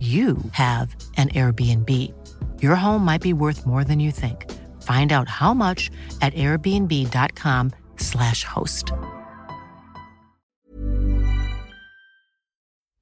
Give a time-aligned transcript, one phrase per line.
[0.00, 1.88] you have an Airbnb.
[2.62, 4.46] Your home might be worth more than you think.
[4.82, 5.90] Find out how much
[6.22, 8.92] at airbnb.com slash host.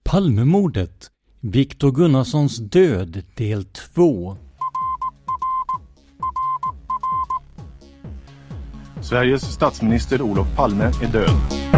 [0.04, 4.36] Palmemordet Viktor Gunnarssons död del 2
[9.00, 11.57] Sveriges statsminister Olof Palme är död.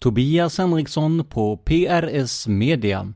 [0.00, 3.12] Tobias Henriksson på PRS Media.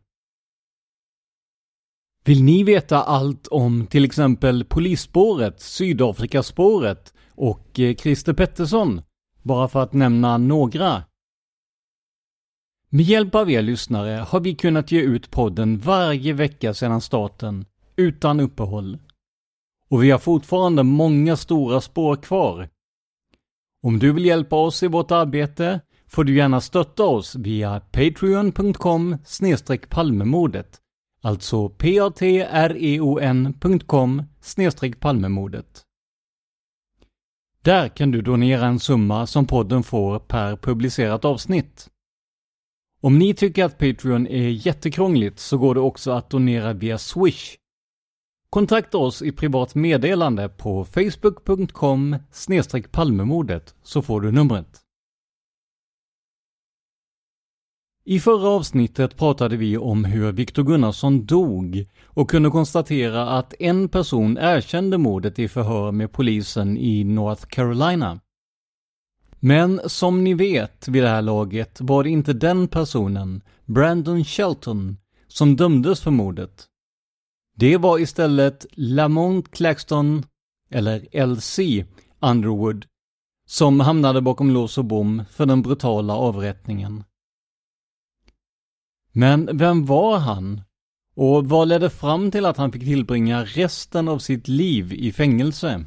[2.25, 9.03] Vill ni veta allt om till exempel polisspåret, Sydafrikaspåret och eh, Christer Pettersson?
[9.43, 11.05] Bara för att nämna några.
[12.89, 17.67] Med hjälp av er lyssnare har vi kunnat ge ut podden varje vecka sedan starten,
[17.97, 18.99] utan uppehåll.
[19.89, 22.69] Och vi har fortfarande många stora spår kvar.
[23.83, 25.81] Om du vill hjälpa oss i vårt arbete
[26.15, 29.17] får du gärna stötta oss via patreon.com
[29.91, 30.81] palmemordet
[31.23, 32.23] Alltså patreon.com
[35.01, 35.83] palmemordet.
[37.63, 41.89] Där kan du donera en summa som podden får per publicerat avsnitt.
[43.01, 47.57] Om ni tycker att Patreon är jättekrångligt så går det också att donera via Swish.
[48.51, 52.17] Kontakta oss i privat meddelande på facebook.com
[52.93, 54.84] palmemordet så får du numret.
[58.07, 63.89] I förra avsnittet pratade vi om hur Viktor Gunnarsson dog och kunde konstatera att en
[63.89, 68.21] person erkände mordet i förhör med polisen i North Carolina.
[69.41, 74.97] Men som ni vet vid det här laget var det inte den personen, Brandon Shelton,
[75.29, 76.65] som dömdes för mordet.
[77.57, 80.23] Det var istället Lamont Claxton,
[80.71, 81.59] eller LC,
[82.21, 82.87] Underwood,
[83.47, 87.05] som hamnade bakom lås och bom för den brutala avrättningen.
[89.17, 90.61] Men vem var han?
[91.17, 95.85] Och vad ledde fram till att han fick tillbringa resten av sitt liv i fängelse?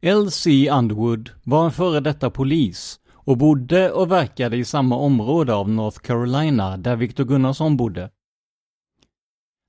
[0.00, 0.70] L.C.
[0.70, 5.98] Underwood var en före detta polis och bodde och verkade i samma område av North
[5.98, 8.10] Carolina där Victor Gunnarsson bodde.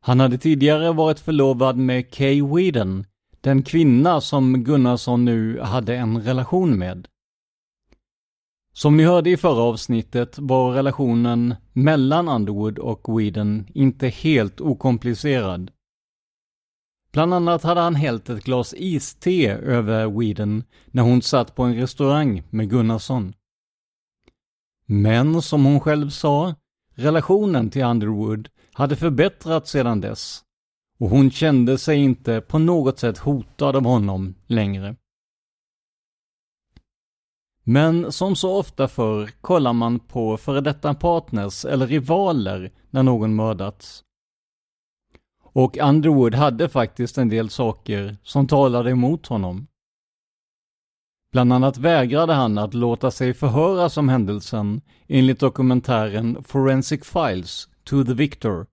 [0.02, 3.06] Han hade tidigare varit förlovad med Kay Whedon,
[3.42, 7.08] den kvinna som Gunnarsson nu hade en relation med.
[8.78, 15.72] Som ni hörde i förra avsnittet var relationen mellan Underwood och Whedon inte helt okomplicerad.
[17.12, 21.76] Bland annat hade han hällt ett glas iste över Whedon när hon satt på en
[21.76, 23.34] restaurang med Gunnarsson.
[24.86, 26.56] Men som hon själv sa,
[26.96, 30.44] relationen till Underwood hade förbättrats sedan dess
[31.00, 34.96] och hon kände sig inte på något sätt hotad av honom längre.
[37.68, 43.36] Men som så ofta förr kollar man på före detta partners eller rivaler när någon
[43.36, 44.04] mördats.
[45.44, 49.68] Och Underwood hade faktiskt en del saker som talade emot honom.
[51.32, 58.04] Bland annat vägrade han att låta sig förhöras om händelsen enligt dokumentären Forensic Files to
[58.04, 58.66] the Victor.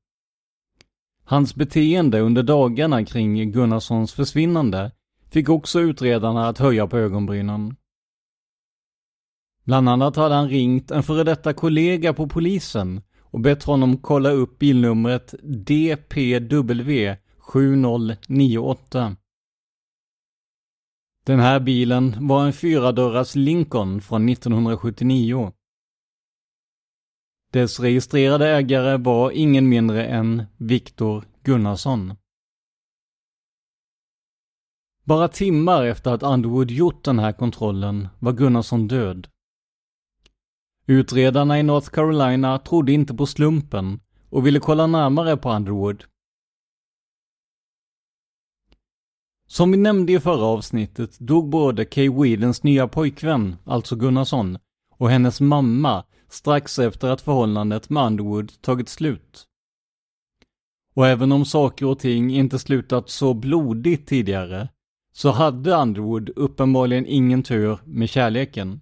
[1.24, 4.92] Hans beteende under dagarna kring Gunnarssons försvinnande
[5.30, 7.76] fick också utredarna att höja på ögonbrynen.
[9.64, 14.30] Bland annat hade han ringt en före detta kollega på polisen och bett honom kolla
[14.30, 19.16] upp bilnumret DPW 7098.
[21.24, 25.52] Den här bilen var en fyradörrars Lincoln från 1979.
[27.52, 32.14] Dess registrerade ägare var ingen mindre än Viktor Gunnarsson.
[35.04, 39.28] Bara timmar efter att Underwood gjort den här kontrollen var Gunnarsson död.
[40.86, 46.04] Utredarna i North Carolina trodde inte på slumpen och ville kolla närmare på Underwood.
[49.46, 54.58] Som vi nämnde i förra avsnittet dog både Kay Whedens nya pojkvän, alltså Gunnarsson,
[54.96, 59.46] och hennes mamma strax efter att förhållandet med Underwood tagit slut.
[60.94, 64.68] Och även om saker och ting inte slutat så blodigt tidigare,
[65.12, 68.80] så hade Underwood uppenbarligen ingen tur med kärleken.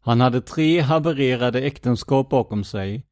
[0.00, 3.06] Han hade tre havererade äktenskap bakom sig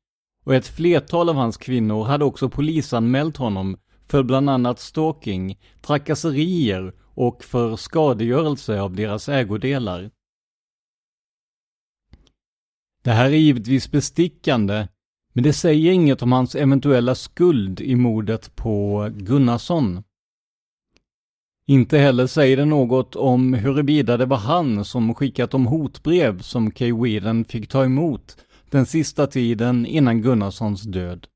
[0.45, 3.77] och ett flertal av hans kvinnor hade också polisanmält honom
[4.07, 10.11] för bland annat stalking, trakasserier och för skadegörelse av deras ägodelar.
[13.03, 14.89] Det här är givetvis bestickande,
[15.33, 20.03] men det säger inget om hans eventuella skuld i mordet på Gunnarsson.
[21.71, 26.71] Inte heller säger det något om huruvida det var han som skickat de hotbrev som
[26.71, 28.37] Kay Whedon fick ta emot
[28.71, 31.27] den sista tiden innan Gunnarssons död.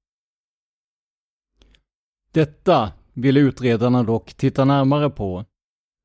[2.32, 5.44] Detta ville utredarna dock titta närmare på,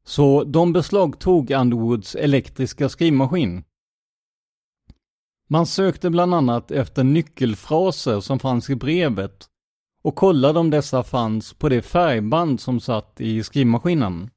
[0.05, 3.63] så de beslagtog Underwoods elektriska skrivmaskin.
[5.49, 9.49] Man sökte bland annat efter nyckelfraser som fanns i brevet
[10.07, 14.29] och kollade om dessa fanns på det färgband som satt i skrivmaskinen.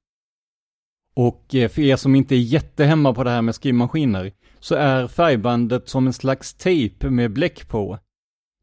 [1.14, 5.08] Och eh, för er som inte är jättehemma på det här med skrivmaskiner så är
[5.08, 7.98] färgbandet som en slags tejp med bläck på.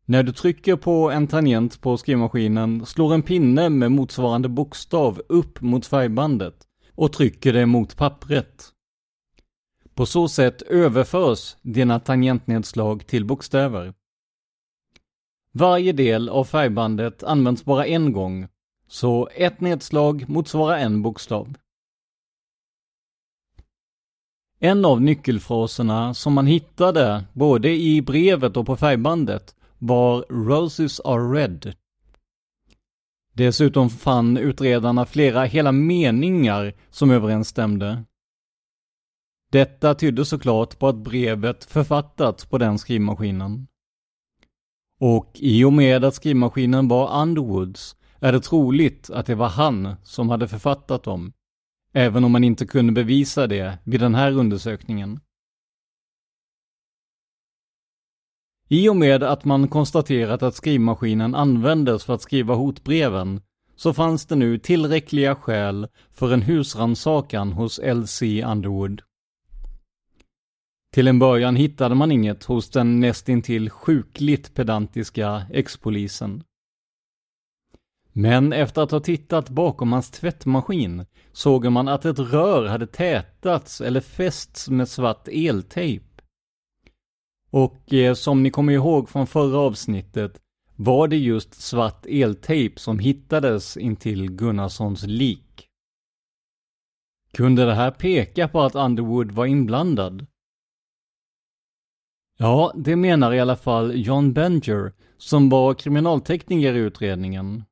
[0.05, 5.61] När du trycker på en tangent på skrivmaskinen slår en pinne med motsvarande bokstav upp
[5.61, 6.55] mot färgbandet
[6.95, 8.65] och trycker det mot pappret.
[9.95, 13.93] På så sätt överförs dina tangentnedslag till bokstäver.
[15.57, 18.47] Varje del av färgbandet används bara en gång,
[18.87, 21.53] så ett nedslag motsvarar en bokstav.
[24.59, 31.39] En av nyckelfraserna som man hittade både i brevet och på färgbandet var “Roses are
[31.41, 31.73] red”.
[33.33, 38.03] Dessutom fann utredarna flera hela meningar som överensstämde.
[39.51, 43.67] Detta tydde såklart på att brevet författats på den skrivmaskinen.
[44.99, 49.95] Och i och med att skrivmaskinen var Underwoods är det troligt att det var han
[50.03, 51.33] som hade författat dem.
[51.93, 55.19] Även om man inte kunde bevisa det vid den här undersökningen.
[58.69, 63.41] I och med att man konstaterat att skrivmaskinen användes för att skriva hotbreven
[63.75, 68.43] så fanns det nu tillräckliga skäl för en husrannsakan hos L.C.
[68.43, 69.01] Underwood.
[70.93, 76.43] Till en början hittade man inget hos den nästintill sjukligt pedantiska ex-polisen.
[78.13, 83.81] Men efter att ha tittat bakom hans tvättmaskin såg man att ett rör hade tätats
[83.81, 86.05] eller fästs med svart eltejp.
[87.49, 90.41] Och eh, som ni kommer ihåg från förra avsnittet
[90.75, 95.67] var det just svart eltejp som hittades intill Gunnarssons lik.
[97.33, 100.25] Kunde det här peka på att Underwood var inblandad?
[102.39, 107.63] Ja, det menar i alla fall John Benger, som var kriminaltekniker i utredningen.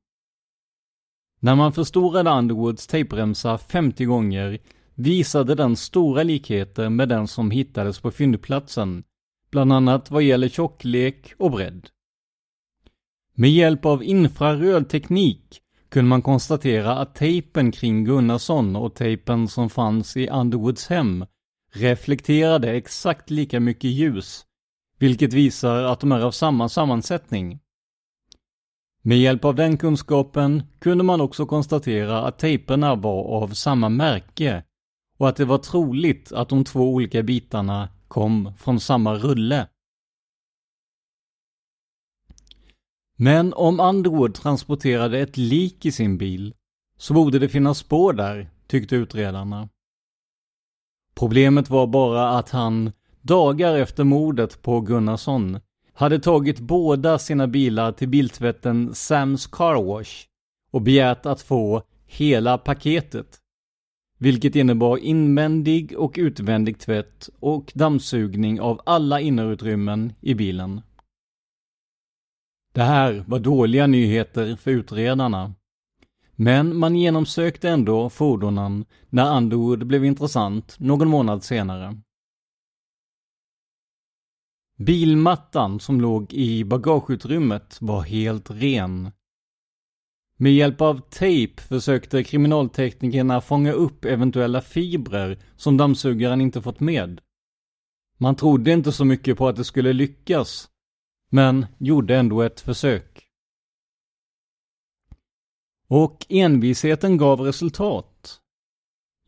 [1.40, 4.58] När man förstorade Underwoods tejpremsa 50 gånger
[4.94, 9.04] visade den stora likheter med den som hittades på fyndplatsen,
[9.50, 11.88] bland annat vad gäller tjocklek och bredd.
[13.34, 19.70] Med hjälp av infraröd teknik kunde man konstatera att tejpen kring Gunnarsson och tejpen som
[19.70, 21.26] fanns i Underwoods hem
[21.72, 24.45] reflekterade exakt lika mycket ljus
[24.98, 27.60] vilket visar att de är av samma sammansättning.
[29.02, 34.64] Med hjälp av den kunskapen kunde man också konstatera att tejperna var av samma märke
[35.18, 39.68] och att det var troligt att de två olika bitarna kom från samma rulle.
[43.16, 46.54] Men om Underwood transporterade ett lik i sin bil
[46.98, 49.68] så borde det finnas spår där, tyckte utredarna.
[51.14, 52.92] Problemet var bara att han,
[53.26, 55.60] dagar efter mordet på Gunnarsson,
[55.92, 60.26] hade tagit båda sina bilar till biltvätten Sams Car Wash
[60.70, 63.38] och begärt att få hela paketet.
[64.18, 70.80] Vilket innebar invändig och utvändig tvätt och dammsugning av alla innerutrymmen i bilen.
[72.74, 75.54] Det här var dåliga nyheter för utredarna.
[76.32, 82.00] Men man genomsökte ändå fordonen när Underwood blev intressant någon månad senare.
[84.76, 89.10] Bilmattan som låg i bagageutrymmet var helt ren.
[90.38, 97.20] Med hjälp av tejp försökte kriminalteknikerna fånga upp eventuella fibrer som dammsugaren inte fått med.
[98.18, 100.68] Man trodde inte så mycket på att det skulle lyckas,
[101.30, 103.26] men gjorde ändå ett försök.
[105.88, 108.40] Och envisheten gav resultat.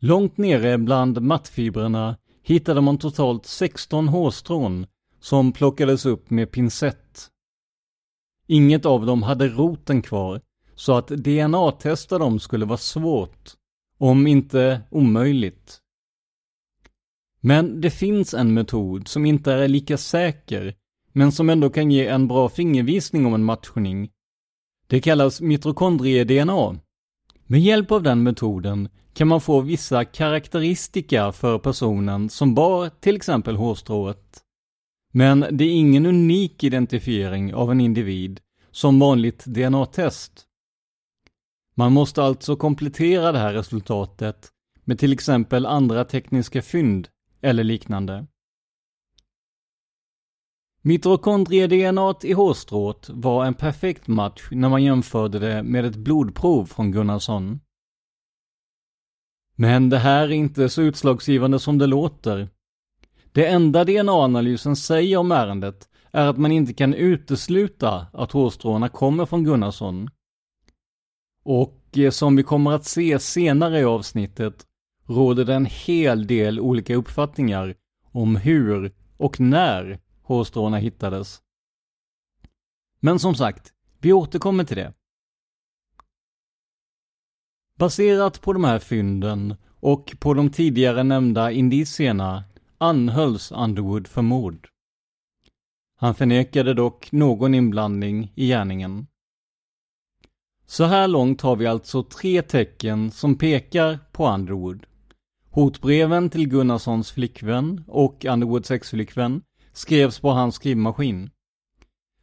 [0.01, 4.87] Långt nere bland mattfibrerna hittade man totalt 16 hårstrån
[5.19, 7.29] som plockades upp med pincett.
[8.47, 10.41] Inget av dem hade roten kvar,
[10.75, 13.53] så att DNA-testa dem skulle vara svårt,
[13.97, 15.79] om inte omöjligt.
[17.41, 20.75] Men det finns en metod som inte är lika säker,
[21.13, 24.09] men som ändå kan ge en bra fingervisning om en matchning.
[24.87, 26.79] Det kallas mitokondrie-DNA.
[27.45, 33.15] Med hjälp av den metoden kan man få vissa karaktäristika för personen som bar till
[33.15, 34.43] exempel hårstrået.
[35.11, 38.39] Men det är ingen unik identifiering av en individ
[38.71, 40.45] som vanligt DNA-test.
[41.75, 44.49] Man måste alltså komplettera det här resultatet
[44.83, 47.07] med till exempel andra tekniska fynd
[47.41, 48.27] eller liknande.
[50.81, 56.91] Mitokondrie-DNA i hårstrået var en perfekt match när man jämförde det med ett blodprov från
[56.91, 57.59] Gunnarsson.
[59.55, 62.49] Men det här är inte så utslagsgivande som det låter.
[63.31, 69.25] Det enda DNA-analysen säger om ärendet är att man inte kan utesluta att hårstråna kommer
[69.25, 70.09] från Gunnarsson.
[71.43, 74.65] Och eh, som vi kommer att se senare i avsnittet
[75.05, 77.75] råder det en hel del olika uppfattningar
[78.11, 81.41] om hur och när hårstråna hittades.
[82.99, 84.93] Men som sagt, vi återkommer till det.
[87.75, 92.43] Baserat på de här fynden och på de tidigare nämnda indicierna
[92.79, 94.69] anhölls Underwood för mord.
[95.95, 99.07] Han förnekade dock någon inblandning i gärningen.
[100.65, 104.85] Så här långt har vi alltså tre tecken som pekar på Underwood.
[105.49, 109.41] Hotbreven till Gunnarssons flickvän och Underwoods exflickvän
[109.73, 111.29] skrevs på hans skrivmaskin.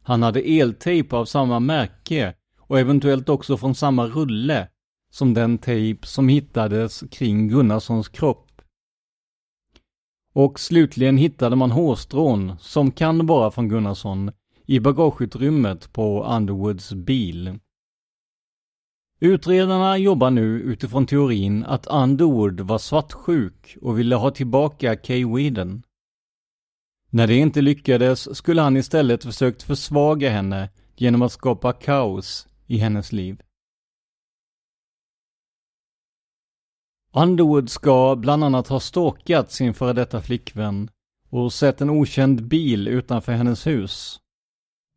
[0.01, 4.67] Han hade eltejp av samma märke och eventuellt också från samma rulle
[5.11, 8.46] som den tejp som hittades kring Gunnarssons kropp.
[10.37, 14.31] Och slutligen hittade man hårstrån, som kan vara från Gunnarsson,
[14.65, 17.59] i bagageutrymmet på Underwoods bil.
[19.19, 25.83] Utredarna jobbar nu utifrån teorin att Underwood var svartsjuk och ville ha tillbaka Kay Whedon.
[27.09, 32.77] När det inte lyckades skulle han istället försökt försvaga henne genom att skapa kaos i
[32.77, 33.41] hennes liv.
[37.17, 40.89] Underwood ska bland annat ha stalkat sin före detta flickvän
[41.29, 44.19] och sett en okänd bil utanför hennes hus.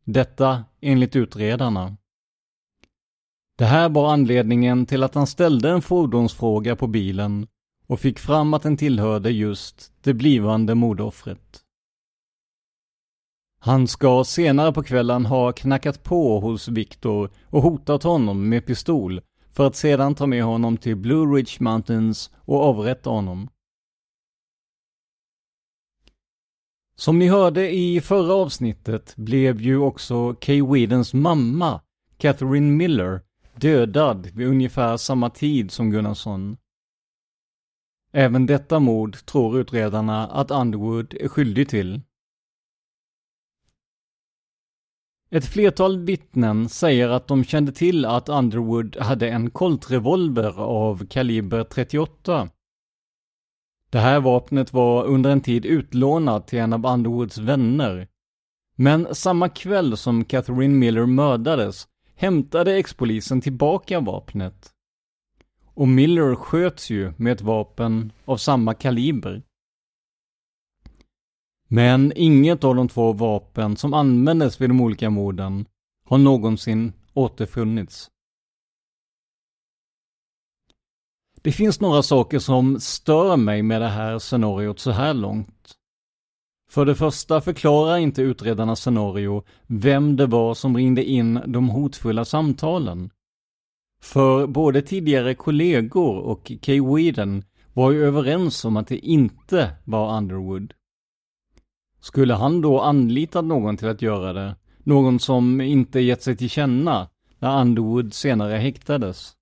[0.05, 1.97] Detta enligt utredarna.
[3.57, 7.47] Det här var anledningen till att han ställde en fordonsfråga på bilen
[7.87, 11.61] och fick fram att den tillhörde just det blivande mordoffret.
[13.59, 19.21] Han ska senare på kvällen ha knackat på hos Viktor och hotat honom med pistol
[19.53, 23.49] för att sedan ta med honom till Blue Ridge Mountains och avrätta honom.
[26.95, 31.81] Som ni hörde i förra avsnittet blev ju också Kay Whedons mamma,
[32.17, 33.21] Catherine Miller,
[33.55, 36.57] dödad vid ungefär samma tid som Gunnarsson.
[38.11, 42.01] Även detta mord tror utredarna att Underwood är skyldig till.
[45.33, 51.63] Ett flertal vittnen säger att de kände till att Underwood hade en koltrevolver av kaliber
[51.63, 52.49] 38.
[53.89, 58.07] Det här vapnet var under en tid utlånat till en av Underwoods vänner.
[58.75, 64.71] Men samma kväll som Catherine Miller mördades hämtade expolisen tillbaka vapnet.
[65.73, 69.43] Och Miller sköts ju med ett vapen av samma kaliber.
[71.73, 75.65] Men inget av de två vapen som användes vid de olika morden
[76.05, 78.09] har någonsin återfunnits.
[81.41, 85.73] Det finns några saker som stör mig med det här scenariot så här långt.
[86.69, 92.25] För det första förklarar inte utredarnas scenario vem det var som ringde in de hotfulla
[92.25, 93.09] samtalen.
[94.01, 100.17] För både tidigare kollegor och Kay Whedon var ju överens om att det inte var
[100.17, 100.73] Underwood.
[102.01, 104.55] Skulle han då anlitat någon till att göra det?
[104.83, 109.35] Någon som inte gett sig till känna när Underwood senare häktades?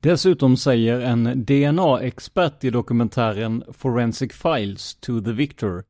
[0.00, 5.84] Dessutom säger en DNA-expert i dokumentären Forensic Files to the Victor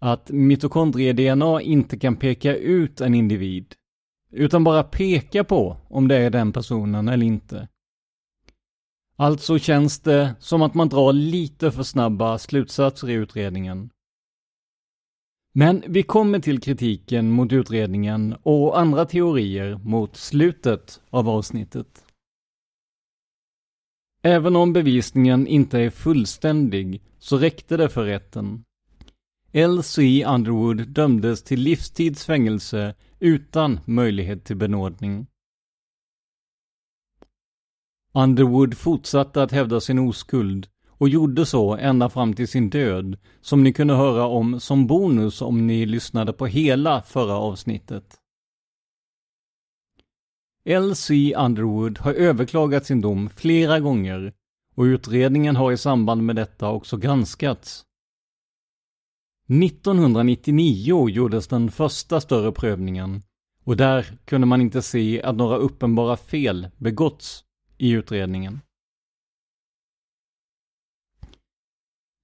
[0.00, 3.74] att mitokondrie-DNA inte kan peka ut en individ,
[4.30, 7.68] utan bara peka på om det är den personen eller inte.
[9.16, 13.90] Alltså känns det som att man drar lite för snabba slutsatser i utredningen.
[15.54, 22.04] Men vi kommer till kritiken mot utredningen och andra teorier mot slutet av avsnittet.
[24.22, 28.64] Även om bevisningen inte är fullständig så räckte det för rätten.
[29.52, 30.24] L.C.
[30.24, 35.26] Underwood dömdes till livstids fängelse utan möjlighet till benådning.
[38.14, 43.62] Underwood fortsatte att hävda sin oskuld och gjorde så ända fram till sin död, som
[43.62, 48.20] ni kunde höra om som bonus om ni lyssnade på hela förra avsnittet.
[50.64, 51.34] L.C.
[51.36, 54.32] Underwood har överklagat sin dom flera gånger
[54.74, 57.84] och utredningen har i samband med detta också granskats.
[59.48, 63.22] 1999 gjordes den första större prövningen
[63.64, 67.44] och där kunde man inte se att några uppenbara fel begåtts
[67.78, 68.60] i utredningen.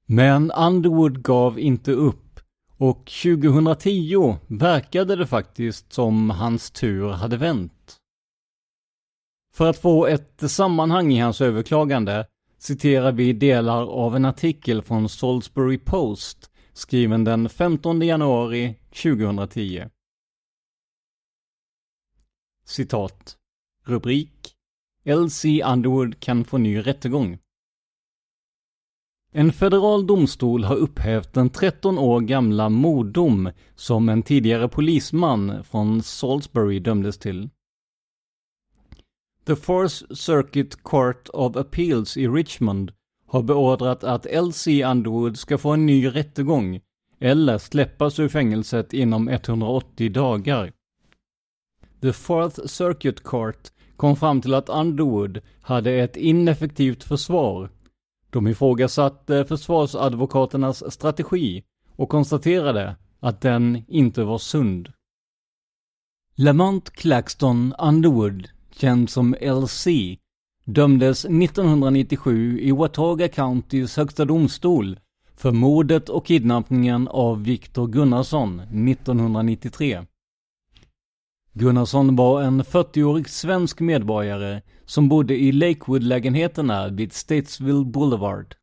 [0.06, 2.40] Men Underwood gav inte upp
[2.76, 7.96] och 2010 verkade det faktiskt som hans tur hade vänt.
[9.54, 12.26] För att få ett sammanhang i hans överklagande
[12.58, 19.84] citerar vi delar av en artikel från Salisbury Post skriven den 15 januari 2010.
[22.64, 23.36] Citat.
[23.84, 24.56] Rubrik
[25.10, 25.62] L.C.
[25.62, 27.38] Underwood kan få ny rättegång.
[29.32, 36.02] En federal domstol har upphävt den 13 år gamla morddom som en tidigare polisman från
[36.02, 37.50] Salisbury dömdes till.
[39.44, 42.92] The Fourth Circuit Court of Appeals i Richmond
[43.26, 44.84] har beordrat att L.C.
[44.84, 46.80] Underwood ska få en ny rättegång
[47.18, 50.72] eller släppas ur fängelset inom 180 dagar.
[52.00, 57.70] The Fourth Circuit Court kom fram till att Underwood hade ett ineffektivt försvar.
[58.30, 61.62] De ifrågasatte försvarsadvokaternas strategi
[61.96, 64.92] och konstaterade att den inte var sund.
[66.34, 69.86] Lamont Claxton Underwood känd som LC,
[70.64, 75.00] dömdes 1997 i Watauga Countys högsta domstol
[75.36, 80.02] för mordet och kidnappningen av Viktor Gunnarsson 1993.
[81.52, 88.54] Gunnarsson var en 40-årig svensk medborgare som bodde i Lakewood-lägenheterna vid Statesville Boulevard.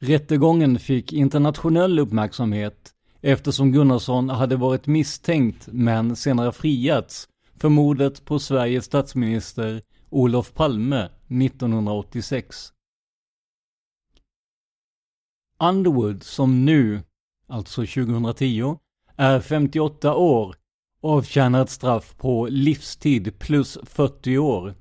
[0.00, 8.38] Rättegången fick internationell uppmärksamhet eftersom Gunnarsson hade varit misstänkt men senare friats för mordet på
[8.38, 12.72] Sveriges statsminister Olof Palme 1986.
[15.60, 17.02] Underwood som nu,
[17.46, 18.78] alltså 2010,
[19.16, 20.57] är 58 år
[21.02, 24.74] avtjänar ett straff på livstid plus 40 år.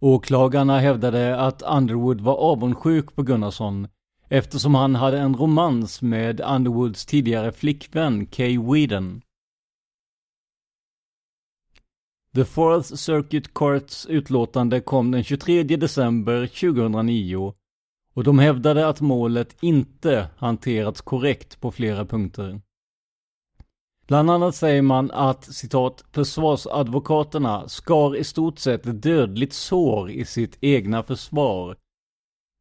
[0.00, 3.88] Åklagarna hävdade att Underwood var avundsjuk på Gunnarsson
[4.28, 9.22] eftersom han hade en romans med Underwoods tidigare flickvän Kay Whedon.
[12.34, 17.54] The Fourth Circuit Courts utlåtande kom den 23 december 2009
[18.14, 22.60] och de hävdade att målet inte hanterats korrekt på flera punkter.
[24.08, 30.58] Bland annat säger man att citat försvarsadvokaterna skar i stort sett dödligt sår i sitt
[30.60, 31.76] egna försvar.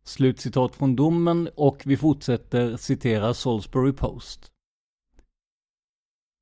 [0.03, 4.51] Slutcitat från domen och vi fortsätter citera Salisbury Post.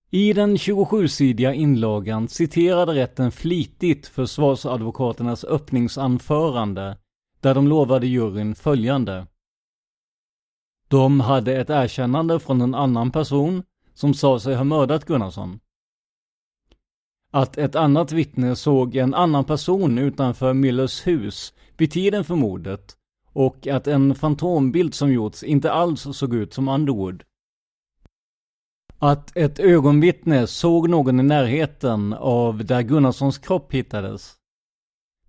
[0.09, 6.97] I den 27-sidiga inlagan citerade rätten flitigt försvarsadvokaternas öppningsanförande,
[7.39, 9.27] där de lovade juryn följande.
[10.87, 13.63] De hade ett erkännande från en annan person
[13.95, 15.59] som sa sig ha mördat Gunnarsson.
[17.31, 22.97] Att ett annat vittne såg en annan person utanför Millers hus vid tiden för mordet
[23.33, 27.23] och att en fantombild som gjorts inte alls såg ut som Underwood.
[28.99, 34.35] att ett ögonvittne såg någon i närheten av där Gunnarssons kropp hittades.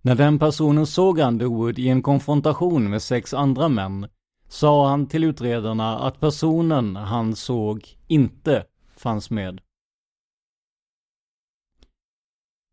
[0.01, 4.07] När den personen såg Underwood i en konfrontation med sex andra män
[4.47, 9.61] sa han till utredarna att personen han såg inte fanns med.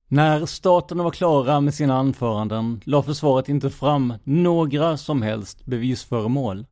[0.08, 6.66] När staterna var klara med sina anföranden la försvaret inte fram några som helst bevisföremål.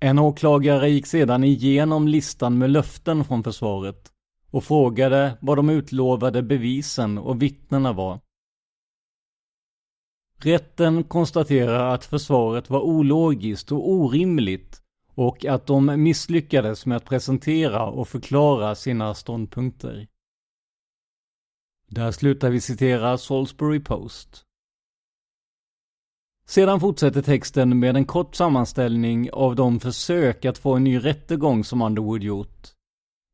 [0.00, 4.12] En åklagare gick sedan igenom listan med löften från försvaret
[4.50, 8.20] och frågade vad de utlovade bevisen och vittnena var.
[10.44, 14.82] Rätten konstaterar att försvaret var ologiskt och orimligt
[15.14, 20.06] och att de misslyckades med att presentera och förklara sina ståndpunkter.
[21.86, 24.44] Där slutar vi citera Salisbury Post.
[26.46, 31.64] Sedan fortsätter texten med en kort sammanställning av de försök att få en ny rättegång
[31.64, 32.68] som Underwood gjort.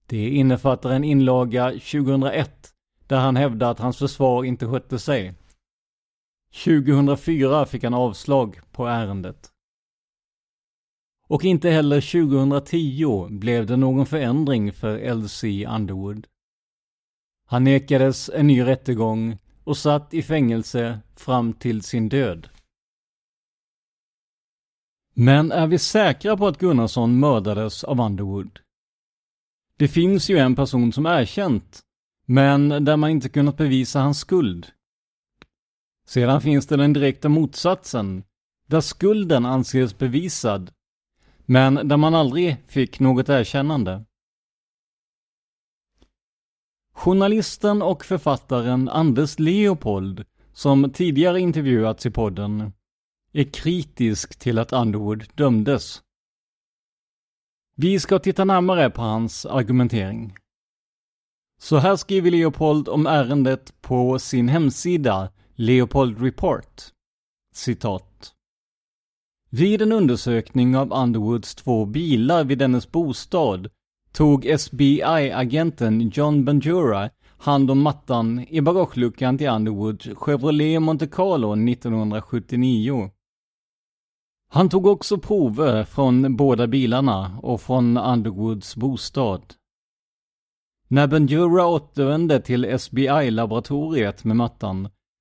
[0.07, 2.75] Det innefattar en inlaga 2001
[3.07, 5.35] där han hävdar att hans försvar inte skötte sig.
[6.55, 9.51] 2004 fick han avslag på ärendet.
[11.29, 15.67] Och inte heller 2010 blev det någon förändring för L.C.
[15.67, 16.27] Underwood.
[17.47, 22.49] Han nekades en ny rättegång och satt i fängelse fram till sin död.
[25.15, 28.61] Men är vi säkra på att Gunnarsson mördades av Underwood?
[29.77, 31.81] Det finns ju en person som erkänt,
[32.27, 34.73] men där man inte kunnat bevisa hans skuld.
[36.09, 38.25] Sedan finns det den direkta motsatsen,
[38.67, 40.71] där skulden anses bevisad,
[41.45, 44.05] men där man aldrig fick något erkännande.
[46.93, 52.73] Journalisten och författaren Anders Leopold, som tidigare intervjuats i podden,
[53.33, 56.03] är kritisk till att Underwood dömdes.
[57.77, 60.35] Vi ska titta närmare på hans argumentering.
[61.61, 66.83] Så här skriver Leopold om ärendet på sin hemsida Leopold Report.
[67.55, 68.33] Citat.
[69.51, 73.69] Vid en undersökning av Underwoods två bilar vid dennes bostad
[74.13, 83.11] tog SBI-agenten John Bandura hand om mattan i bagageluckan till Underwoods Chevrolet Monte Carlo 1979.
[84.51, 89.55] Han tog också prover från båda bilarna och från Underwoods bostad.
[90.89, 94.89] När Bandura återvände till SBI-laboratoriet med mattan,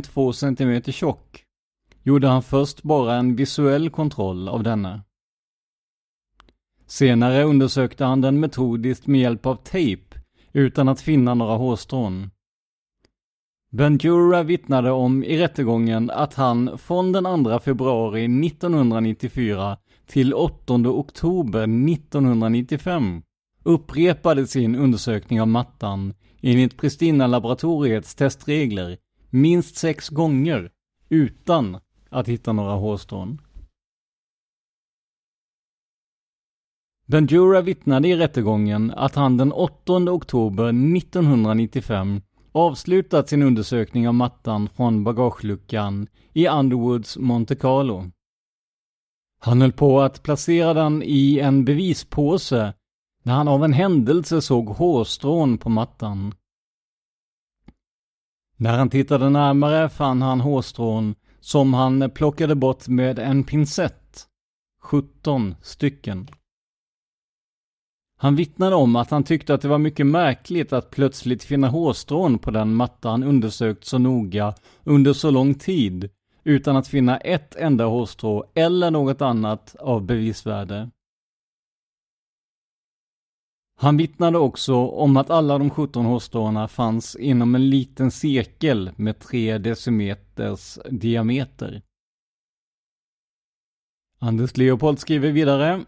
[0.00, 1.44] Två centimeter tjock
[2.02, 5.02] gjorde han först bara en visuell kontroll av denna.
[6.86, 10.16] Senare undersökte han den metodiskt med hjälp av tejp
[10.52, 12.30] utan att finna några hårstrån.
[13.72, 21.62] Bandura vittnade om i rättegången att han från den 2 februari 1994 till 8 oktober
[21.62, 23.22] 1995
[23.62, 28.98] upprepade sin undersökning av mattan enligt Pristina-laboratoriets testregler
[29.32, 30.70] minst sex gånger
[31.08, 31.78] utan
[32.10, 33.40] att hitta några hårstrån.
[37.06, 42.20] Bandura vittnade i rättegången att han den 8 oktober 1995
[42.52, 48.10] avslutat sin undersökning av mattan från bagageluckan i Underwoods Monte Carlo.
[49.40, 52.74] Han höll på att placera den i en bevispåse
[53.22, 56.34] när han av en händelse såg hårstrån på mattan.
[58.62, 64.26] När han tittade närmare fann han hårstrån som han plockade bort med en pincett.
[64.82, 66.28] 17 stycken.
[68.18, 72.38] Han vittnade om att han tyckte att det var mycket märkligt att plötsligt finna hårstrån
[72.38, 76.10] på den matta han undersökt så noga under så lång tid
[76.44, 80.90] utan att finna ett enda hårstrå eller något annat av bevisvärde.
[83.82, 89.18] Han vittnade också om att alla de 17 hårstråna fanns inom en liten cirkel med
[89.18, 91.82] 3 decimeters diameter.
[94.18, 95.84] Anders Leopold skriver vidare.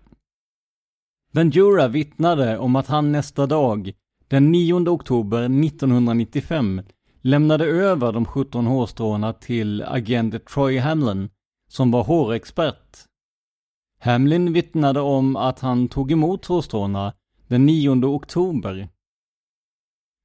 [1.32, 3.92] Ventura vittnade om att han nästa dag,
[4.28, 6.82] den 9 oktober 1995,
[7.20, 11.30] lämnade över de 17 hårstråna till agent Troy Hamlin,
[11.68, 12.98] som var hårexpert.
[14.00, 17.12] Hamlin vittnade om att han tog emot hårstråna
[17.54, 18.88] den 9 oktober.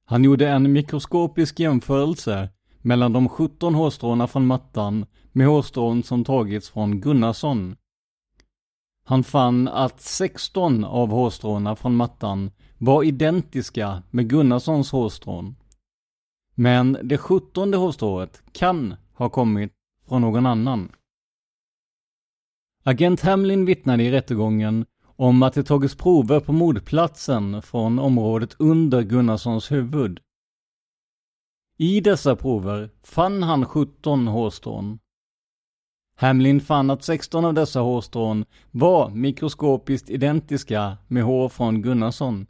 [0.06, 6.70] Han gjorde en mikroskopisk jämförelse mellan de 17 hårstråna från mattan med hårstrån som tagits
[6.70, 7.76] från Gunnarsson.
[9.04, 15.56] Han fann att 16 av hårstråna från mattan var identiska med Gunnarssons hårstrån.
[16.54, 19.72] Men det sjuttonde hårstrået kan ha kommit
[20.08, 20.92] från någon annan.
[22.82, 24.86] Agent Hamlin vittnade i rättegången
[25.20, 30.20] om att det tagits prover på mordplatsen från området under Gunnarssons huvud.
[31.76, 34.98] I dessa prover fann han 17 hårstrån.
[36.16, 42.46] Hamlin fann att 16 av dessa hårstrån var mikroskopiskt identiska med hår från Gunnarsson.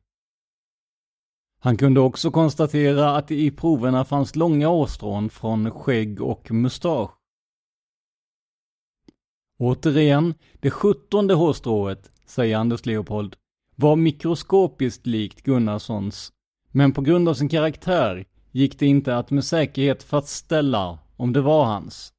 [1.60, 7.10] Han kunde också konstatera att det i proverna fanns långa hårstrån från skägg och mustasch.
[9.58, 13.36] Återigen, det sjuttonde hårstrået, säger Anders Leopold,
[13.76, 16.32] var mikroskopiskt likt Gunnarssons,
[16.70, 21.40] men på grund av sin karaktär gick det inte att med säkerhet fastställa om det
[21.40, 22.12] var hans.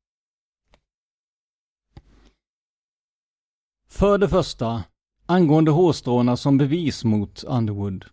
[3.90, 4.84] För det första,
[5.26, 8.06] angående hårstråna som bevis mot Underwood.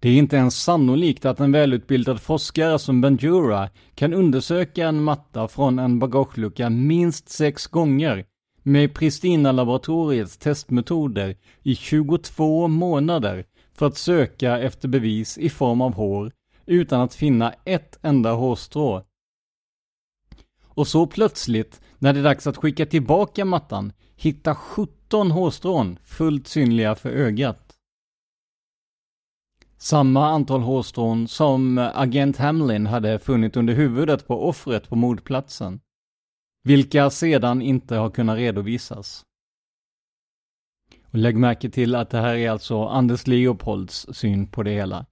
[0.00, 5.48] Det är inte ens sannolikt att en välutbildad forskare som Bandura kan undersöka en matta
[5.48, 8.26] från en bagagelucka minst sex gånger
[8.62, 16.32] med Pristina-laboratoriets testmetoder i 22 månader för att söka efter bevis i form av hår
[16.66, 19.04] utan att finna ett enda hårstrå.
[20.64, 26.48] Och så plötsligt, när det är dags att skicka tillbaka mattan, hitta 17 hårstrån fullt
[26.48, 27.72] synliga för ögat.
[29.78, 35.80] Samma antal hårstrån som agent Hamlin hade funnit under huvudet på offret på mordplatsen.
[36.62, 39.24] Vilka sedan inte har kunnat redovisas.
[41.04, 45.06] Och lägg märke till att det här är alltså Anders Leopolds syn på det hela.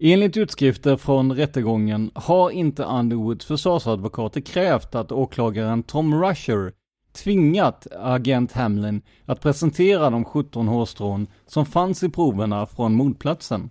[0.00, 6.72] Enligt utskrifter från rättegången har inte Underwoods försvarsadvokater krävt att åklagaren Tom Rusher
[7.12, 13.70] tvingat agent Hamlin att presentera de 17 hårstrån som fanns i proverna från mordplatsen.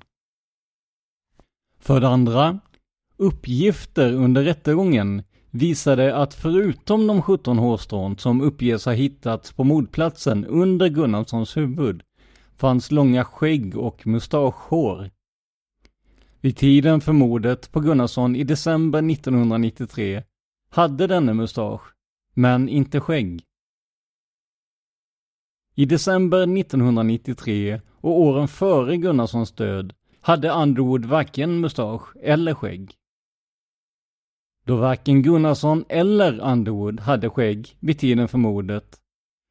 [1.79, 2.59] För det andra,
[3.17, 10.45] uppgifter under rättegången visade att förutom de 17 hårstrån som uppges ha hittats på mordplatsen
[10.45, 12.03] under Gunnarssons huvud
[12.57, 15.09] fanns långa skägg och mustaschhår.
[16.41, 20.23] Vid tiden för mordet på Gunnarsson i december 1993
[20.69, 21.81] hade denne mustasch
[22.33, 23.43] men inte skägg.
[25.75, 32.91] I december 1993 och åren före Gunnarssons död hade Underwood varken mustasch eller skägg.
[34.67, 38.97] Då varken Gunnarsson eller Underwood hade skägg vid tiden för mordet,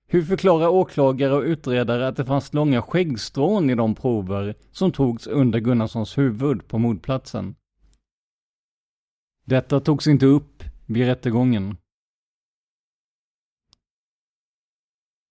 [0.08, 5.26] hur förklarar åklagare och utredare att det fanns långa skäggstrån i de prover som togs
[5.26, 7.54] under Gunnarssons huvud på mordplatsen?
[9.44, 11.76] Detta togs inte upp vid rättegången.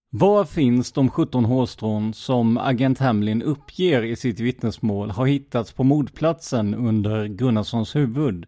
[0.09, 5.83] Var finns de 17 hårstrån som agent Hamlin uppger i sitt vittnesmål har hittats på
[5.83, 8.45] mordplatsen under Gunnarssons huvud?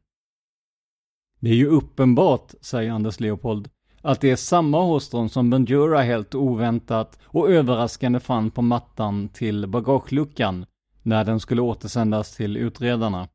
[1.39, 3.69] Det är ju uppenbart, säger Anders Leopold,
[4.01, 9.67] att det är samma hårstrån som Bandura helt oväntat och överraskande fann på mattan till
[9.67, 10.65] bagageluckan
[11.03, 13.27] när den skulle återsändas till utredarna.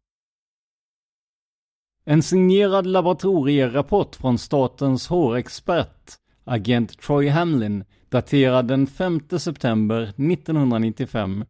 [2.05, 6.12] En signerad laboratorierapport från statens hårexpert,
[6.45, 11.45] agent Troy Hamlin, daterad den 5 september 1995,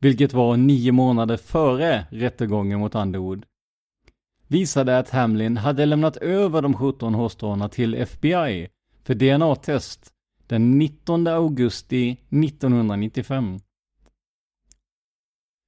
[0.00, 3.46] vilket var nio månader före rättegången mot Underwood,
[4.50, 8.68] visade att Hamlin hade lämnat över de 17 hårstråna till FBI
[9.04, 10.12] för DNA-test
[10.46, 13.58] den 19 augusti 1995.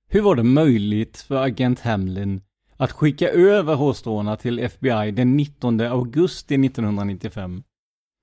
[0.08, 2.40] Hur var det möjligt för agent Hamlin
[2.76, 7.62] att skicka över hårstråna till FBI den 19 augusti 1995?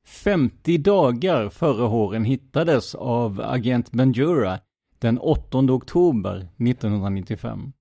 [0.08, 4.60] 50 dagar före håren hittades av agent Benjura
[5.00, 7.74] den 8 oktober 1995.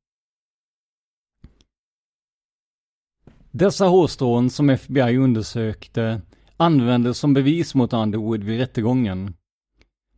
[3.50, 6.20] Dessa hårstrån som FBI undersökte
[6.56, 9.34] användes som bevis mot Underwood vid rättegången.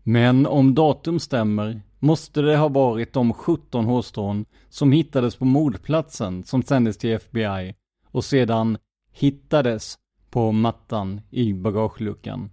[0.02, 6.44] Men om datum stämmer måste det ha varit de 17 hårstrån som hittades på mordplatsen
[6.44, 7.74] som sändes till FBI
[8.06, 8.78] och sedan
[9.12, 9.98] hittades
[10.30, 12.50] på mattan i bagageluckan.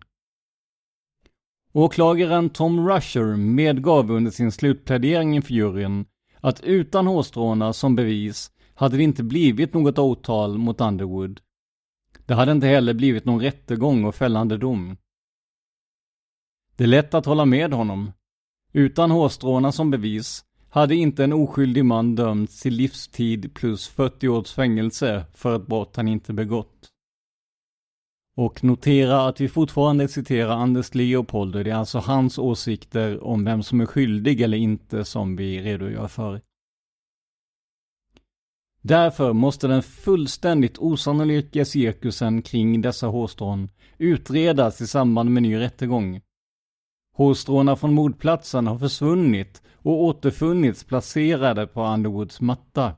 [1.73, 6.05] Åklagaren Tom Rusher medgav under sin slutplädering inför juryn
[6.41, 11.41] att utan hårstråna som bevis hade det inte blivit något åtal mot Underwood.
[12.25, 14.97] Det hade inte heller blivit någon rättegång och fällande dom.
[16.75, 18.11] Det är lätt att hålla med honom.
[18.73, 24.53] Utan hårstråna som bevis hade inte en oskyldig man dömts till livstid plus 40 års
[24.53, 26.89] fängelse för ett brott han inte begått.
[28.35, 33.63] Och notera att vi fortfarande citerar Anders Leopold, det är alltså hans åsikter om vem
[33.63, 36.41] som är skyldig eller inte som vi redogör för.
[38.87, 46.21] Därför måste den fullständigt osannolika cirkusen kring dessa hårstrån utredas i samband med ny rättegång.
[47.15, 52.95] Hårstråna från mordplatsen har försvunnit och återfunnits placerade på Underwoods matta.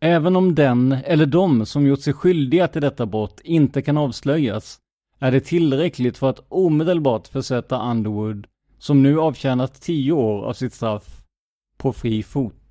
[0.00, 4.78] Även om den eller de som gjort sig skyldiga till detta brott inte kan avslöjas
[5.18, 8.46] är det tillräckligt för att omedelbart försätta Underwood,
[8.78, 11.24] som nu avtjänat tio år av sitt straff,
[11.76, 12.61] på fri fot.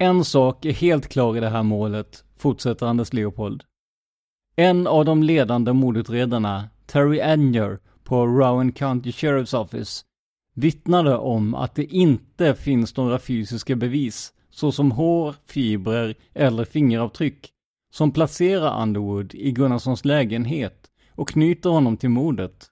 [0.00, 3.64] En sak är helt klar i det här målet, fortsätter Anders Leopold.
[4.56, 10.04] En av de ledande mordutredarna, Terry Anger på Rowan County Sheriff's Office,
[10.54, 17.50] vittnade om att det inte finns några fysiska bevis, såsom hår, fibrer eller fingeravtryck,
[17.92, 22.66] som placerar Underwood i Gunnarssons lägenhet och knyter honom till mordet.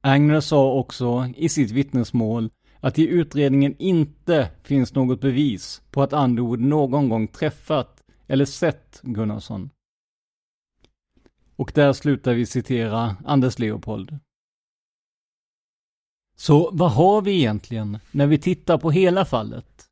[0.00, 2.50] Agner sa också i sitt vittnesmål
[2.86, 9.00] att i utredningen inte finns något bevis på att Underwood någon gång träffat eller sett
[9.02, 9.70] Gunnarsson.
[11.56, 14.18] Och där slutar vi citera Anders Leopold.
[16.36, 19.84] Så vad har vi egentligen när vi tittar på hela fallet?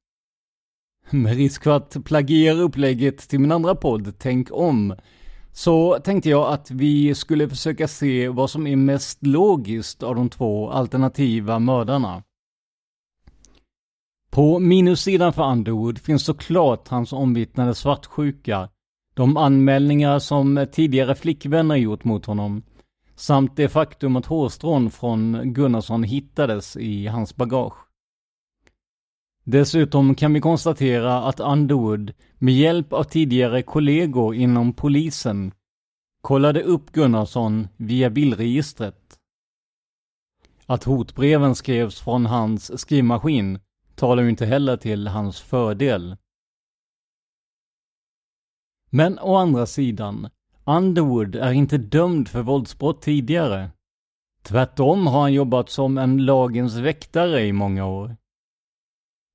[1.10, 4.96] Med risk för att plagiera upplägget till min andra podd, Tänk om,
[5.52, 10.28] så tänkte jag att vi skulle försöka se vad som är mest logiskt av de
[10.28, 12.22] två alternativa mördarna.
[14.34, 18.68] På minussidan för Underwood finns såklart hans omvittnade svartsjuka,
[19.14, 22.62] de anmälningar som tidigare flickvänner gjort mot honom,
[23.14, 27.74] samt det faktum att hårstrån från Gunnarsson hittades i hans bagage.
[29.44, 35.52] Dessutom kan vi konstatera att Underwood med hjälp av tidigare kollegor inom polisen
[36.20, 39.18] kollade upp Gunnarsson via bildregistret.
[40.66, 43.58] Att hotbreven skrevs från hans skrivmaskin
[43.94, 46.16] talar ju inte heller till hans fördel.
[48.90, 50.30] Men å andra sidan,
[50.64, 53.70] Underwood är inte dömd för våldsbrott tidigare.
[54.42, 58.16] Tvärtom har han jobbat som en lagens väktare i många år.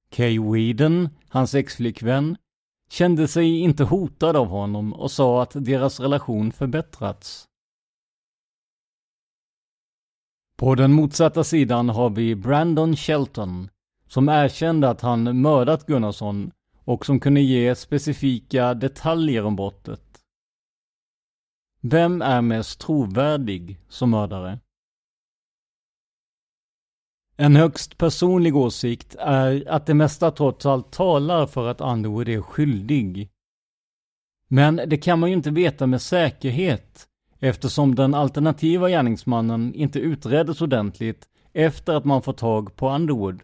[0.10, 2.38] Kay Whedon, hans exflickvän,
[2.90, 7.46] kände sig inte hotad av honom och sa att deras relation förbättrats.
[10.58, 13.70] På den motsatta sidan har vi Brandon Shelton,
[14.10, 16.52] som erkände att han mördat Gunnarsson
[16.84, 20.02] och som kunde ge specifika detaljer om brottet.
[21.82, 24.60] Vem är mest trovärdig som mördare?
[27.36, 32.42] En högst personlig åsikt är att det mesta trots allt talar för att Underwood är
[32.42, 33.30] skyldig.
[34.48, 37.08] Men det kan man ju inte veta med säkerhet
[37.40, 43.42] eftersom den alternativa gärningsmannen inte utreddes ordentligt efter att man fått tag på Underwood.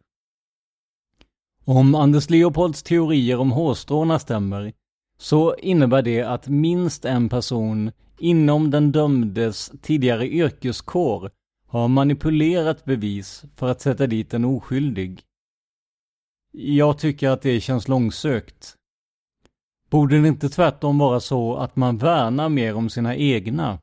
[1.67, 4.73] Om Anders Leopolds teorier om hårstråna stämmer
[5.17, 11.31] så innebär det att minst en person inom den dömdes tidigare yrkeskår
[11.67, 15.21] har manipulerat bevis för att sätta dit en oskyldig.
[16.51, 18.75] Jag tycker att det känns långsökt.
[19.89, 23.79] Borde det inte tvärtom vara så att man värnar mer om sina egna?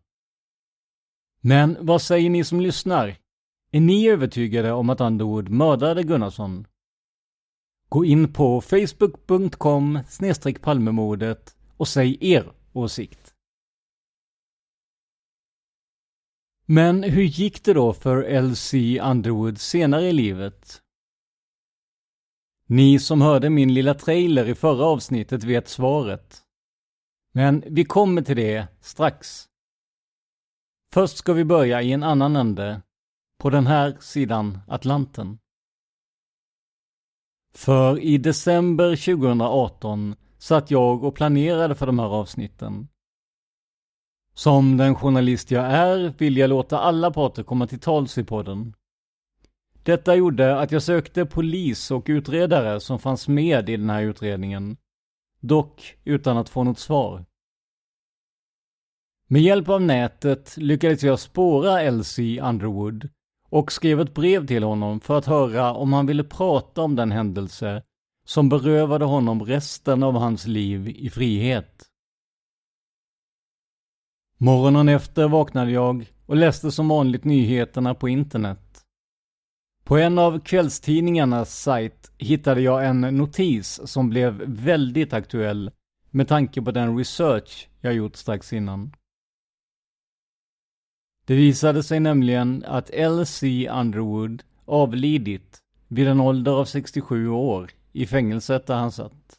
[1.40, 3.16] Men vad säger ni som lyssnar?
[3.70, 6.66] Är ni övertygade om att Underwood mördade Gunnarsson?
[7.92, 9.98] Gå in på facebook.com
[10.60, 13.34] palmemordet och säg er åsikt.
[16.66, 19.00] Men hur gick det då för L.C.
[19.00, 20.82] Underwood senare i livet?
[22.66, 26.42] Ni som hörde min lilla trailer i förra avsnittet vet svaret.
[27.32, 29.48] Men vi kommer till det strax.
[30.92, 32.82] Först ska vi börja i en annan ände,
[33.38, 35.38] på den här sidan Atlanten.
[37.54, 42.88] För i december 2018 satt jag och planerade för de här avsnitten.
[44.34, 48.74] Som den journalist jag är vill jag låta alla parter komma till tals i podden.
[49.82, 54.76] Detta gjorde att jag sökte polis och utredare som fanns med i den här utredningen.
[55.40, 57.24] Dock utan att få något svar.
[59.26, 63.08] Med hjälp av nätet lyckades jag spåra Elsie Underwood
[63.52, 67.12] och skrev ett brev till honom för att höra om han ville prata om den
[67.12, 67.82] händelse
[68.24, 71.82] som berövade honom resten av hans liv i frihet.
[74.38, 78.82] Morgonen efter vaknade jag och läste som vanligt nyheterna på internet.
[79.84, 85.70] På en av kvällstidningarnas sajt hittade jag en notis som blev väldigt aktuell
[86.10, 88.92] med tanke på den research jag gjort strax innan.
[91.24, 93.68] Det visade sig nämligen att L.C.
[93.68, 99.38] Underwood avlidit vid en ålder av 67 år i fängelset där han satt.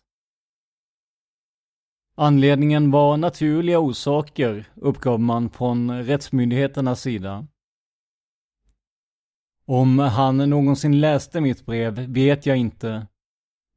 [2.16, 7.48] Anledningen var naturliga orsaker, uppgav man från rättsmyndigheternas sida.
[9.66, 13.08] Om han någonsin läste mitt brev vet jag inte.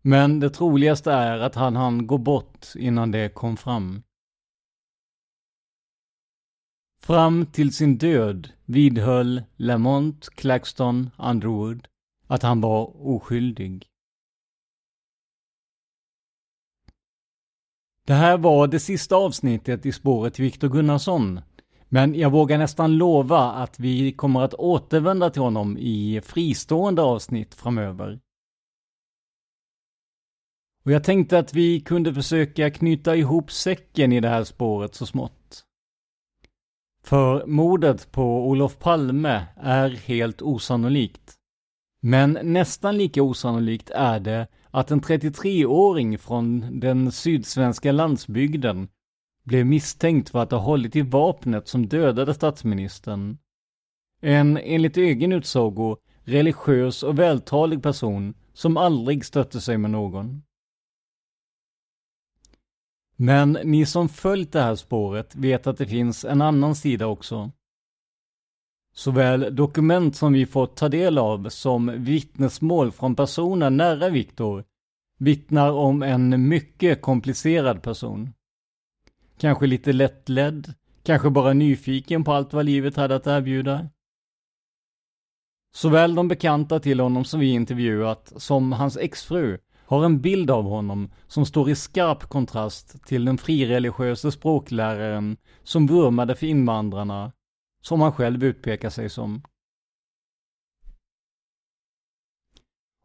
[0.03, 4.03] Men det troligaste är att han hann gå bort innan det kom fram.
[7.07, 11.89] Fram till sin död vidhöll Lamont Claxton Underwood
[12.27, 13.87] att han var oskyldig.
[18.07, 21.41] Det här var det sista avsnittet i spåret Viktor Gunnarsson.
[21.89, 27.55] Men jag vågar nästan lova att vi kommer att återvända till honom i fristående avsnitt
[27.55, 28.21] framöver.
[30.85, 35.07] Och jag tänkte att vi kunde försöka knyta ihop säcken i det här spåret så
[35.07, 35.66] smått.
[37.07, 41.35] För mordet på Olof Palme är helt osannolikt.
[42.01, 48.89] Men nästan lika osannolikt är det att en 33-åring från den sydsvenska landsbygden
[49.45, 53.39] blev misstänkt för att ha hållit i vapnet som dödade statsministern.
[54.21, 60.43] En, enligt egen utsago, religiös och vältalig person som aldrig stötte sig med någon.
[63.17, 67.51] Men ni som följt det här spåret vet att det finns en annan sida också.
[68.95, 74.64] Såväl dokument som vi fått ta del av som vittnesmål från personer nära Viktor
[75.19, 78.33] vittnar om en mycket komplicerad person.
[79.39, 83.89] Kanske lite lättledd, kanske bara nyfiken på allt vad livet hade att erbjuda.
[85.75, 90.64] Såväl de bekanta till honom som vi intervjuat som hans exfru har en bild av
[90.64, 97.32] honom som står i skarp kontrast till den frireligiöse språkläraren som vurmade för invandrarna,
[97.82, 99.43] som han själv utpekar sig som.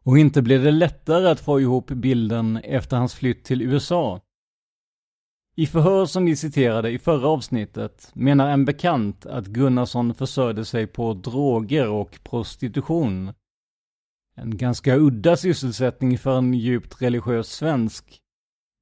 [0.04, 4.20] Och inte blev det lättare att få ihop bilden efter hans flytt till USA.
[5.56, 10.86] I förhör som vi citerade i förra avsnittet menar en bekant att Gunnarsson försörjde sig
[10.86, 13.32] på droger och prostitution.
[14.34, 18.20] En ganska udda sysselsättning för en djupt religiös svensk.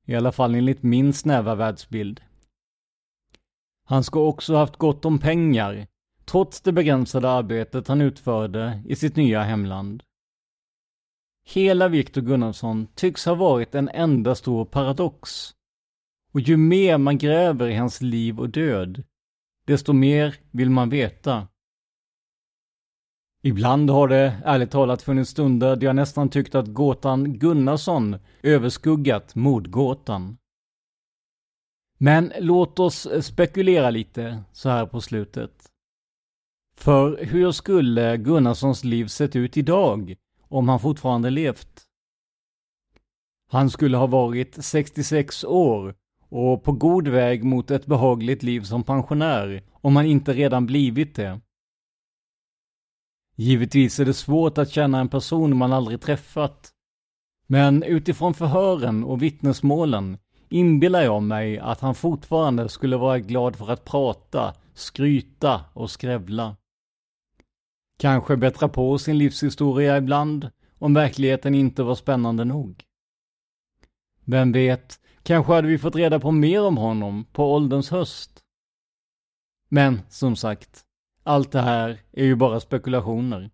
[0.06, 2.20] I alla fall enligt min snäva världsbild.
[3.84, 5.86] Han ska också haft gott om pengar,
[6.24, 10.02] trots det begränsade arbetet han utförde i sitt nya hemland.
[11.44, 15.50] Hela Viktor Gunnarsson tycks ha varit en enda stor paradox.
[16.32, 19.02] Och ju mer man gräver i hans liv och död,
[19.64, 21.48] desto mer vill man veta.
[23.42, 29.34] Ibland har det ärligt talat funnits stunder där jag nästan tyckt att gåtan Gunnarsson överskuggat
[29.34, 30.36] mordgåtan.
[31.98, 35.70] Men låt oss spekulera lite så här på slutet.
[36.76, 40.16] För hur skulle Gunnarssons liv sett ut idag
[40.48, 41.82] om han fortfarande levt?
[43.50, 45.94] Han skulle ha varit 66 år
[46.28, 51.14] och på god väg mot ett behagligt liv som pensionär om han inte redan blivit
[51.14, 51.40] det.
[53.40, 56.70] Givetvis är det svårt att känna en person man aldrig träffat.
[57.46, 60.18] Men utifrån förhören och vittnesmålen
[60.48, 66.56] inbillar jag mig att han fortfarande skulle vara glad för att prata skryta och skrävla.
[67.98, 72.84] Kanske bättra på sin livshistoria ibland om verkligheten inte var spännande nog.
[74.24, 78.40] Vem vet, kanske hade vi fått reda på mer om honom på ålderns höst.
[79.68, 80.84] Men som sagt,
[81.30, 83.50] allt det här är ju bara spekulationer.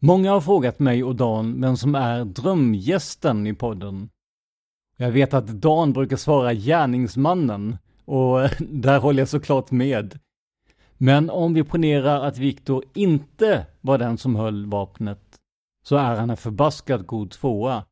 [0.00, 4.10] Många har frågat mig och Dan vem som är drömgästen i podden.
[4.96, 10.18] Jag vet att Dan brukar svara gärningsmannen och där håller jag såklart med.
[10.98, 15.40] Men om vi ponerar att Viktor inte var den som höll vapnet
[15.82, 17.84] så är han en förbaskat god tvåa.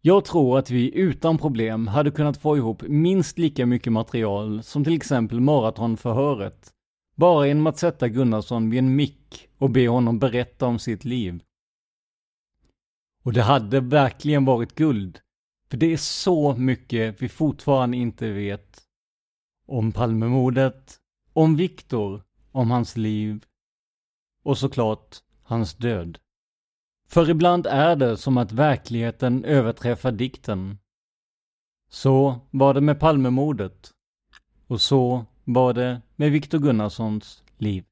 [0.00, 4.84] Jag tror att vi utan problem hade kunnat få ihop minst lika mycket material som
[4.84, 6.72] till exempel maratonförhöret.
[7.16, 11.42] Bara genom att sätta Gunnarsson vid en mick och be honom berätta om sitt liv.
[13.22, 15.20] Och det hade verkligen varit guld.
[15.70, 18.82] För det är så mycket vi fortfarande inte vet.
[19.66, 20.98] Om Palmemordet,
[21.32, 22.22] om Viktor,
[22.52, 23.44] om hans liv
[24.42, 26.18] och såklart hans död.
[27.10, 30.78] För ibland är det som att verkligheten överträffar dikten.
[31.90, 33.90] Så var det med Palmemordet.
[34.66, 37.84] Och så var det med Viktor Gunnarssons liv.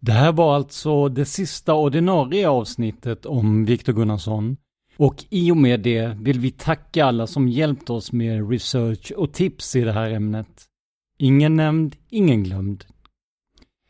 [0.00, 4.56] Det här var alltså det sista ordinarie avsnittet om Viktor Gunnarsson.
[4.96, 9.32] Och i och med det vill vi tacka alla som hjälpt oss med research och
[9.32, 10.64] tips i det här ämnet.
[11.18, 12.84] Ingen nämnd, ingen glömd.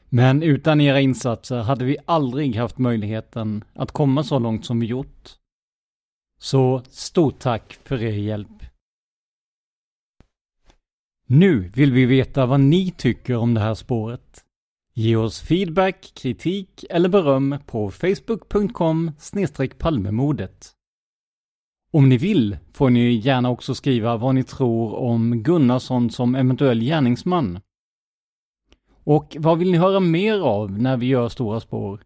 [0.08, 4.86] Men utan era insatser hade vi aldrig haft möjligheten att komma så långt som vi
[4.86, 5.30] gjort.
[6.38, 8.64] Så stort tack för er hjälp.
[11.26, 14.44] Nu vill vi veta vad ni tycker om det här spåret.
[14.94, 19.10] Ge oss feedback, kritik eller beröm på facebook.com
[19.78, 20.72] palmemodet.
[21.90, 26.80] Om ni vill får ni gärna också skriva vad ni tror om Gunnarsson som eventuell
[26.80, 27.60] gärningsman.
[29.06, 32.04] Och vad vill ni höra mer av när vi gör Stora spår?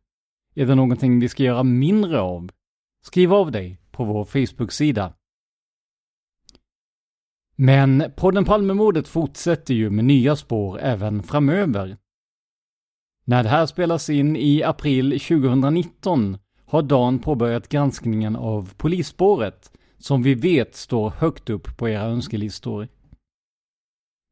[0.54, 2.50] Är det någonting vi ska göra mindre av?
[3.02, 5.12] Skriv av dig på vår Facebook-sida.
[7.56, 11.96] Men podden Palmemordet fortsätter ju med nya spår även framöver.
[13.24, 20.22] När det här spelas in i april 2019 har Dan påbörjat granskningen av polisspåret, som
[20.22, 22.88] vi vet står högt upp på era önskelistor.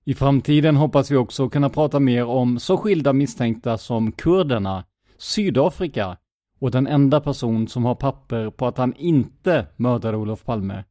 [0.08, 4.84] I framtiden hoppas vi också kunna prata mer om så skilda misstänkta som kurderna,
[5.18, 6.16] Sydafrika
[6.58, 10.84] och den enda person som har papper på att han inte mördade Olof Palme,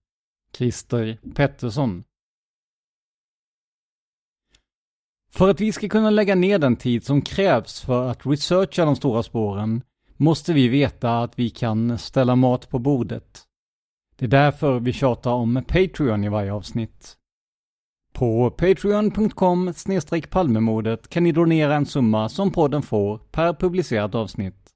[0.57, 2.03] Christer Pettersson.
[5.31, 8.95] För att vi ska kunna lägga ner den tid som krävs för att researcha de
[8.95, 9.81] stora spåren
[10.17, 13.41] måste vi veta att vi kan ställa mat på bordet.
[14.15, 17.17] Det är därför vi tjatar om Patreon i varje avsnitt.
[18.17, 19.73] På patreon.com
[20.29, 24.69] palmemordet kan ni donera en summa som podden får per publicerat avsnitt.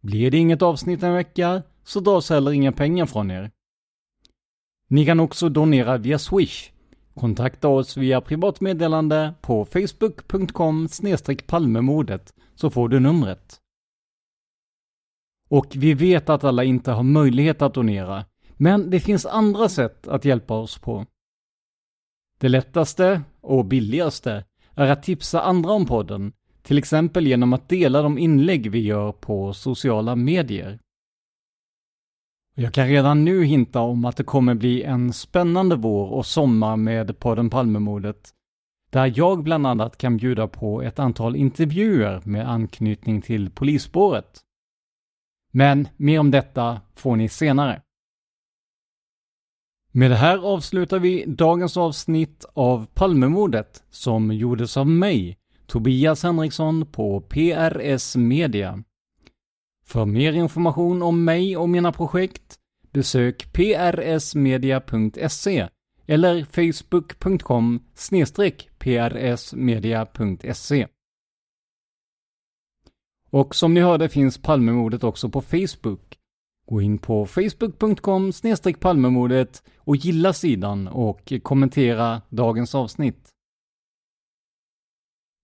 [0.00, 3.50] Blir det inget avsnitt en vecka så dras heller inga pengar från er.
[4.88, 6.72] Ni kan också donera via Swish
[7.14, 10.88] Kontakta oss via privatmeddelande på facebook.com
[11.46, 13.60] palmemordet så får du numret.
[15.48, 18.24] Och vi vet att alla inte har möjlighet att donera,
[18.56, 21.06] men det finns andra sätt att hjälpa oss på.
[22.44, 26.32] Det lättaste och billigaste är att tipsa andra om podden,
[26.62, 30.78] till exempel genom att dela de inlägg vi gör på sociala medier.
[32.54, 36.76] Jag kan redan nu hinta om att det kommer bli en spännande vår och sommar
[36.76, 38.30] med podden Palmemordet.
[38.90, 44.40] Där jag bland annat kan bjuda på ett antal intervjuer med anknytning till polisspåret.
[45.52, 47.83] Men mer om detta får ni senare.
[49.96, 56.86] Med det här avslutar vi dagens avsnitt av Palmemordet som gjordes av mig, Tobias Henriksson
[56.86, 58.82] på PRS Media.
[59.86, 62.58] För mer information om mig och mina projekt
[62.92, 65.68] besök prsmedia.se
[66.06, 67.80] eller facebook.com
[68.78, 70.86] prsmedia.se.
[73.30, 76.18] Och som ni hörde finns Palmemordet också på Facebook.
[76.66, 78.32] Gå in på facebook.com
[78.80, 83.28] palmemordet och gilla sidan och kommentera dagens avsnitt.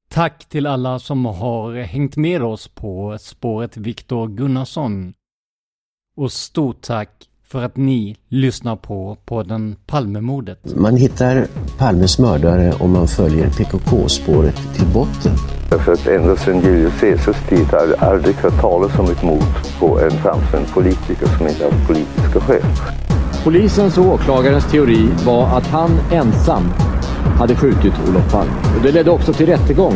[0.09, 5.15] Tack till alla som har hängt med oss på spåret Viktor Gunnarsson.
[6.17, 10.77] Och stort tack för att ni lyssnar på podden Palmemordet.
[10.77, 11.47] Man hittar
[11.79, 15.60] Palmes mördare om man följer PKK-spåret till botten.
[15.71, 19.79] Därför att ända sedan Julius Caesars tid har jag aldrig hört talas om ett mord
[19.79, 22.63] på en framstående politiker som inte haft politiska skäl.
[23.45, 26.65] Polisens och åklagarens teori var att han ensam
[27.39, 28.53] hade skjutit Olof Palme.
[28.77, 29.95] Och det ledde också till rättegång.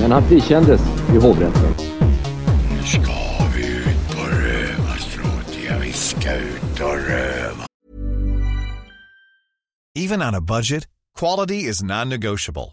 [0.00, 0.80] Men han frikändes
[1.14, 1.74] i hovrätten.
[2.70, 3.12] Nu ska
[3.56, 5.78] vi ut och röva, Stråtiga.
[5.80, 7.64] Vi ska ut och röva.
[9.98, 10.84] Even on a budget,
[11.18, 12.72] quality is non-negotiable.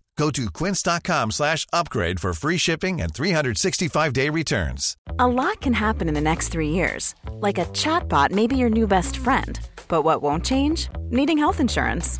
[0.21, 4.95] Go to quince.com slash upgrade for free shipping and 365-day returns.
[5.17, 7.15] A lot can happen in the next three years.
[7.39, 9.59] Like a chatbot may be your new best friend.
[9.87, 10.89] But what won't change?
[11.09, 12.19] Needing health insurance.